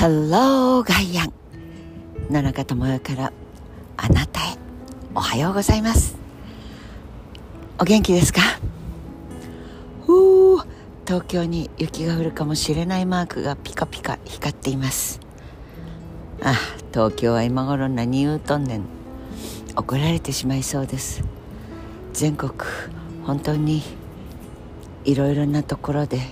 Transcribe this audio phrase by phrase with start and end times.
[0.00, 1.32] ハローガイアン
[2.32, 3.32] 野中智代から
[3.98, 4.56] あなたへ。
[5.14, 6.16] おはようございます。
[7.78, 8.40] お元気ですか？
[10.06, 10.62] ふう
[11.06, 15.20] 東京に雪が降るかもしれないマークがピカピカ光っています。
[16.42, 16.54] あ
[16.94, 18.84] 東京は今頃何言うとんねん。
[19.76, 21.22] 怒られてしまいそうです。
[22.14, 22.52] 全国
[23.26, 23.82] 本当に
[25.04, 26.22] いろいろなところで。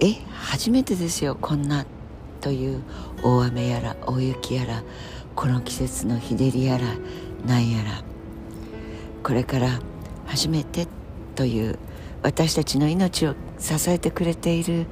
[0.00, 1.86] え初めてですよこんな
[2.42, 2.82] という
[3.22, 4.82] 大雨やら大雪やら
[5.34, 6.84] この季節の日照りやら
[7.46, 8.02] なんやら
[9.22, 9.80] これから
[10.26, 10.86] 初めて
[11.36, 11.78] という
[12.22, 14.86] 私たちの命を支えてくれている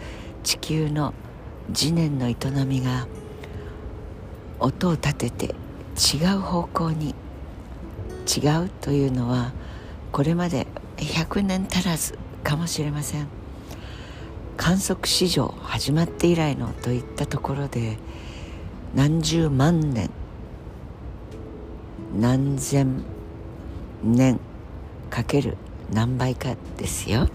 [0.45, 1.13] 地球の
[1.75, 2.37] 次年の営
[2.67, 3.07] みが
[4.61, 5.55] 音を立てて
[6.15, 7.15] 違う方向に
[8.27, 9.53] 違うというのは
[10.13, 10.67] これまで
[10.99, 13.40] 100年足らずかもしれません。
[14.61, 17.97] 観測史上始まって以来のといったところで
[18.95, 20.11] 何十万年
[22.15, 23.03] 何千
[24.05, 24.39] 年
[25.09, 25.57] かける
[25.91, 27.31] 何倍かですよ。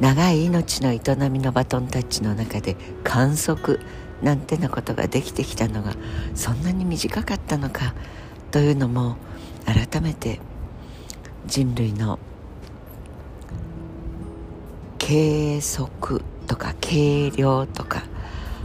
[0.00, 3.80] 長い命の営みのバトンタッチの中で観測
[4.22, 5.94] なんてなことができてきたのが
[6.36, 7.92] そんなに短かったのか
[8.52, 9.16] というのも
[9.66, 10.38] 改めて
[11.46, 12.20] 人類の
[15.06, 18.04] 計測とか計量とか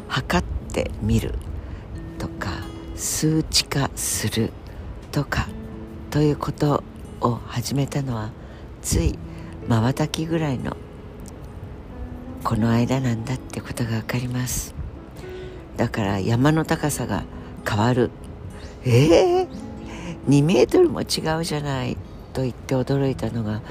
[0.08, 1.34] 測ってみる
[2.18, 2.52] とか
[2.95, 4.54] 数値化する
[5.12, 5.50] とか
[6.10, 6.82] ということ
[7.20, 8.30] を始めたのは
[8.82, 9.20] つい
[9.67, 10.78] まばたきぐらいの
[12.45, 14.73] この間なんだってことが分かります。
[15.76, 17.26] だから山の高さが
[17.67, 18.12] 変わる。
[18.86, 19.48] ええー、
[20.30, 21.98] 2メートルも違うじゃない
[22.32, 23.62] と言って驚いたのが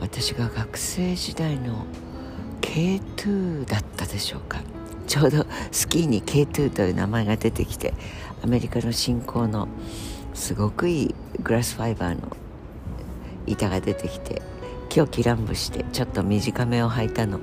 [0.00, 1.84] 私が学生時代の
[2.60, 4.60] K2 だったでしょうか。
[5.06, 7.94] ちょうどスキーに K2 という名前が出てきて
[8.44, 9.66] アメリカの新興の
[10.34, 12.36] すごくいいグラスファイバーの
[13.46, 14.40] 板が出てきて
[14.94, 17.40] 今日キランブしてちょっと短めを履いたの。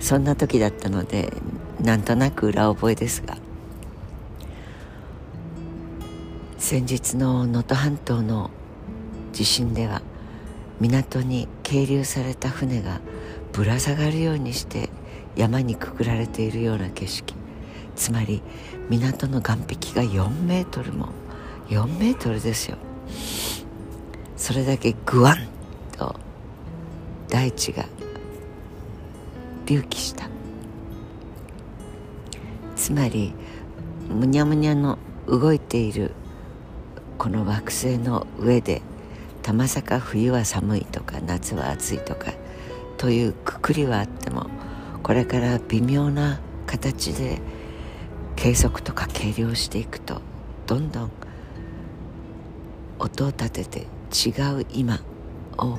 [0.00, 1.32] そんな時だったので
[1.80, 3.36] なんとなく裏覚えですが
[6.58, 8.50] 先日の能登半島の
[9.32, 10.02] 地震では
[10.80, 13.00] 港に係留された船が
[13.52, 14.88] ぶら下がるようにして
[15.36, 17.34] 山にくくられているような景色。
[17.94, 18.42] つまり
[18.88, 21.10] 港の岸壁が4メートルも
[21.68, 22.76] 4メートルですよ。
[24.36, 25.46] それだけグワン
[25.96, 26.16] と
[27.28, 27.84] 大地が
[29.66, 30.28] 隆起した。
[32.74, 33.32] つまり
[34.08, 36.12] むにゃむにゃの動いている
[37.16, 38.82] この惑星の上で
[39.42, 42.32] たまさか冬は寒いとか夏は暑いとか
[42.96, 44.46] というくくりはあっても
[45.02, 47.40] これから微妙な形で
[48.36, 50.22] 計測とか計量していくと
[50.66, 51.10] どんどん
[52.98, 53.80] 音を立てて
[54.28, 54.30] 違
[54.60, 55.00] う今
[55.58, 55.78] を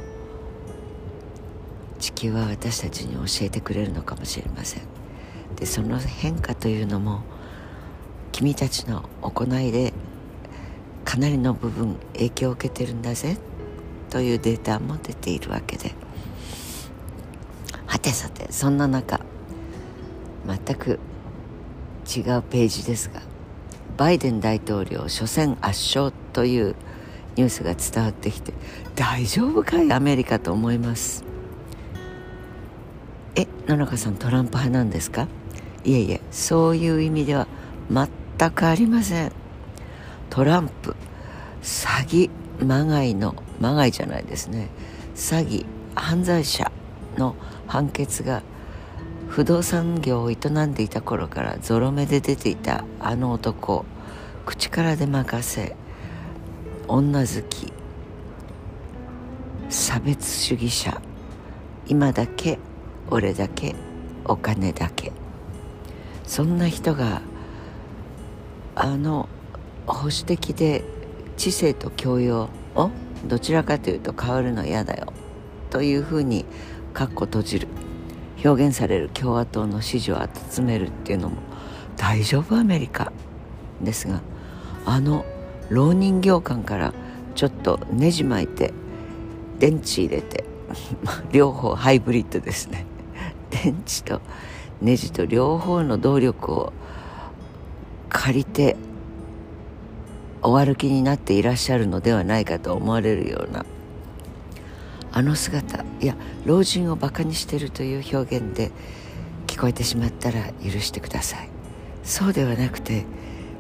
[1.99, 4.83] 地球は私たちに教えてくれるのかもしれません。
[5.55, 7.21] でその変化というのも
[8.33, 9.93] 君たちの行いで
[11.05, 13.37] かなりの部分影響を受けてるんだぜ。
[14.13, 15.95] というデータも出ているわけで。
[17.87, 19.19] はてさてそんな中
[20.45, 20.99] 全く
[22.07, 23.21] 違うページですが
[23.97, 26.75] バイデン大統領初戦圧勝という
[27.35, 28.53] ニュースが伝わってきて
[28.95, 31.23] 大丈夫かいアメリカと思います。
[33.35, 35.27] え野中さんトランプ派なんですか？
[35.83, 37.47] いえいえそういう意味では
[37.89, 39.31] 全くありません。
[40.29, 40.95] トランプ
[41.63, 42.29] 詐欺
[42.63, 44.67] まがいのまがいじゃないですね。
[45.15, 45.65] 詐欺
[45.95, 46.69] 犯罪者
[47.17, 47.35] の
[47.65, 48.43] 判決が
[49.29, 53.85] 不動産業を営んでいた頃からゾロ目で出ていたあの男
[54.45, 55.77] 口からで任せ
[56.89, 57.71] 女好き
[59.69, 61.01] 差別主義者
[61.87, 62.59] 今だけ
[63.09, 63.75] 俺だけ
[64.25, 65.13] お金だけ。
[66.25, 67.21] そんな人が
[68.75, 69.29] あの
[69.87, 70.83] 保守的で
[71.37, 72.89] 知性と教養を
[73.25, 75.13] どちらかというと変わるの嫌だよ。
[75.69, 76.45] というふうに
[76.93, 77.67] かっこ閉じる。
[78.43, 80.19] 表現される共和党の支持を
[80.51, 81.37] 集めるっていうのも
[81.95, 83.11] 大丈夫アメリカ。
[83.81, 84.21] ですが
[84.85, 85.25] あの
[85.69, 86.93] 浪人業官から
[87.35, 88.73] ちょっとねじ巻いて
[89.59, 90.43] 電池入れて
[91.31, 92.85] 両方ハイブリッドですね。
[93.49, 94.21] 電池と
[94.81, 96.73] ネジと両方の動力を
[98.09, 98.75] 借りて
[100.43, 103.65] お歩きになっていらっしゃるのではないかと思われるような。
[105.11, 108.71] あの姿いや老人をバカにしてるという表現で
[109.45, 111.49] 聞こえてしまったら許してください。
[112.03, 113.05] そうではなくて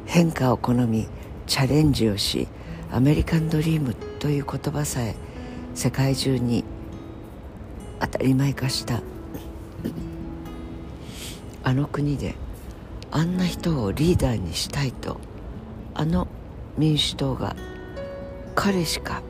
[0.05, 1.07] 変化を好み
[1.47, 2.47] チャレンジをし
[2.91, 5.15] アメリカンドリームという言葉さえ
[5.75, 6.63] 世界中に
[7.99, 9.01] 当たり前化した
[11.63, 12.35] あの国で
[13.11, 15.19] あんな人をリーダーにしたいと
[15.93, 16.27] あの
[16.77, 17.55] 民主党が
[18.55, 19.21] 彼しか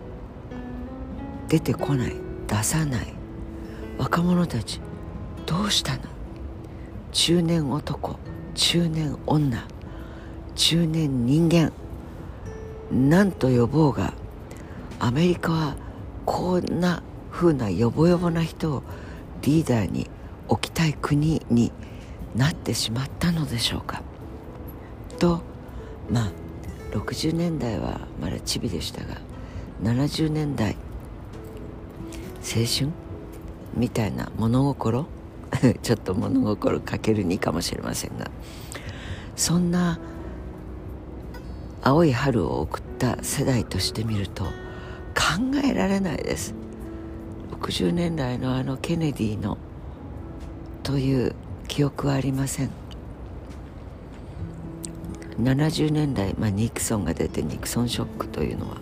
[1.47, 2.15] 出てこない
[2.47, 3.13] 出さない
[3.97, 4.81] 若者たち
[5.45, 5.99] どうしたの？
[7.11, 8.17] 中年男
[8.55, 9.63] 中年女
[10.55, 11.71] 中年人間
[12.91, 14.13] なんと呼ぼうが
[14.99, 15.75] アメリカは
[16.25, 18.83] こんな風なヨボヨボな人を
[19.41, 20.09] リーダーに
[20.47, 21.71] 置きたい国に
[22.35, 24.01] なってしまったのでしょうか？
[25.19, 25.41] と
[26.09, 26.31] まあ
[26.93, 29.17] 60年代はまだチビでしたが
[29.81, 30.77] 70年代
[32.41, 32.91] 青春？
[33.75, 35.07] みたいな物心？
[35.81, 38.29] ちょっと物心かける2かもしれませんが
[39.35, 39.99] そんな
[41.81, 44.49] 青い春を送った世代としてみると考
[45.63, 46.55] えられないです。
[47.51, 49.57] 60年代のあのケネディの
[50.83, 51.35] という
[51.67, 52.82] 記憶はありません。
[55.39, 58.77] 70年代、まあ、ニクソンが出てニクソンショックというのは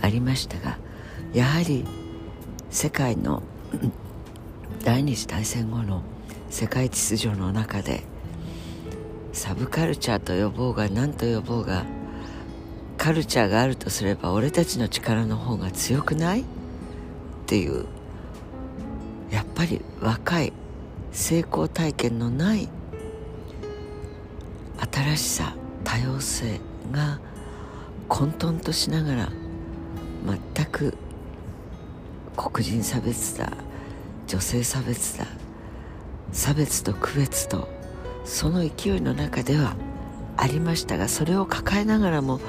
[0.00, 0.78] ありましたが
[1.32, 1.84] やはり
[2.70, 3.42] 世界の
[4.84, 6.02] 第二次大戦後の
[6.50, 8.02] 世界秩序の中で
[9.32, 11.84] サブカルチャーと呼ぼうが何と呼ぼうが
[12.96, 16.44] カルチャーがあるとすれば俺たちの力の方が強くないっ
[17.46, 17.86] ていう
[19.30, 20.52] やっぱり若い
[21.12, 22.68] 成功体験のない
[24.94, 26.60] 新しさ多様性
[26.92, 27.18] が
[28.08, 29.28] 混沌としながら
[30.54, 30.96] 全く
[32.36, 33.52] 黒人差別だ
[34.28, 35.26] 女性差別だ
[36.32, 37.68] 差別と区別と
[38.24, 39.76] その勢いの中では
[40.36, 42.40] ありましたがそれを抱えながらも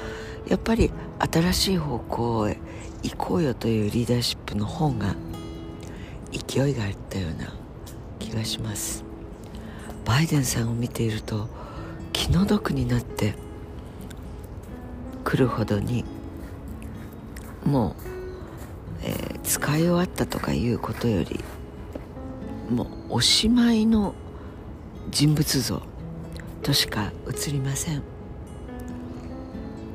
[0.48, 2.58] やっぱり新しい方向へ
[3.02, 5.14] 行こうよというリーダーシップの方が
[6.32, 7.66] 勢いがあったような。
[8.18, 9.04] 気がします。
[10.04, 11.48] バイデンさんを見ていると
[12.16, 13.34] 気の毒になって
[15.22, 16.02] くるほどに
[17.62, 17.94] もう、
[19.02, 21.44] えー、使い終わったとかいうことより
[22.70, 24.14] もうおしまいの
[25.10, 25.82] 人物像
[26.62, 28.02] としか映りません。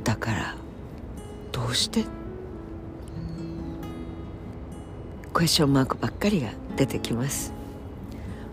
[0.04, 0.56] だから
[1.52, 2.06] どうして？
[5.34, 7.52] クエスチョンマークばっかりが出てきます。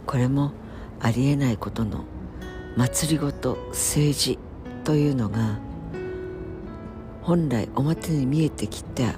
[0.07, 0.53] これも
[1.01, 2.05] ありえないことの
[2.79, 4.39] 祭りごと政治
[4.85, 5.59] というのが
[7.23, 9.17] 本来表に見えてきた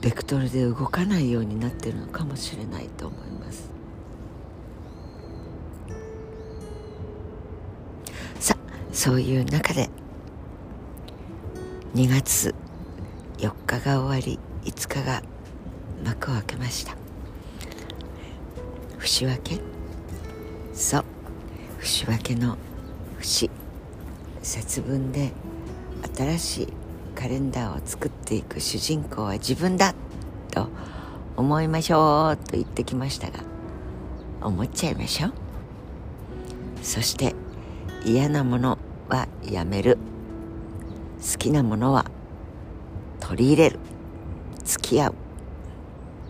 [0.00, 3.70] ベクトルで動かないようになっているのかもしれないと思います。
[8.40, 9.90] さあそういう中で
[11.94, 12.54] 2月
[13.36, 15.22] 4日が終わり5日が
[16.02, 16.96] 幕を開けました。
[18.98, 19.60] 節分け
[20.72, 21.04] そう
[21.80, 22.58] 節分けの
[23.18, 23.50] 節。
[24.42, 25.32] 節分で
[26.16, 26.72] 新しい
[27.14, 29.94] カレンダーを作っていく主人公は自分だ
[30.50, 30.68] と
[31.36, 32.36] 思いましょう。
[32.36, 33.40] と言ってきましたが
[34.40, 35.32] 思っちゃいましょう。
[36.82, 37.34] そして
[38.04, 39.98] 嫌なものはやめる。
[41.20, 42.06] 好きなものは
[43.20, 43.78] 取り入れる。
[44.64, 45.14] 付き合う。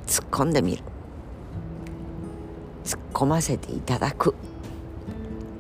[0.07, 0.83] 突っ込んでみる。
[2.85, 4.35] 突っ込ませていただく。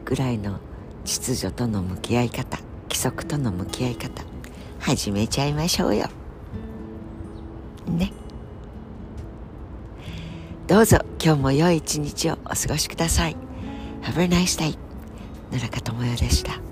[0.09, 0.59] ぐらいの
[1.05, 4.25] 秩序との向き合い方規則との向き合い方
[4.81, 6.09] 始めちゃいましょうよ。
[7.87, 8.11] ね。
[10.67, 13.37] どうぞ今日も良い一日をお過ごしください。
[14.01, 14.79] Have a nice day
[15.51, 16.68] 奈良香智代でした。